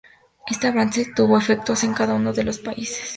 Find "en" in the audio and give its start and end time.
1.83-1.93